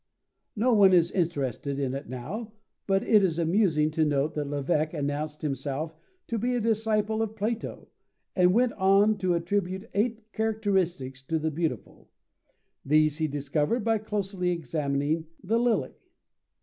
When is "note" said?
4.03-4.33